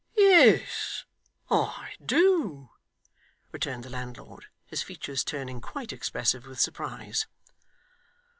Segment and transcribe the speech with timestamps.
[0.17, 1.05] 'Yes,
[1.51, 2.71] I do,'
[3.51, 7.27] returned the landlord, his features turning quite expressive with surprise.